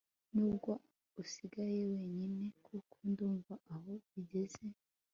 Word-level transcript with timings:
nubwo 0.33 0.71
usigaye 1.21 1.79
wenyine 1.93 2.45
kuko 2.65 2.95
ndumva 3.09 3.53
aho 3.73 3.91
bigeze 4.11 4.63